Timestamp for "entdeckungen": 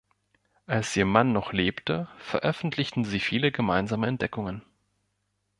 4.07-4.63